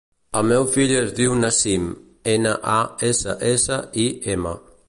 [0.39, 1.85] El meu fill es diu Nassim:
[2.35, 2.81] ena, a,
[3.13, 4.61] essa, essa, i, ema.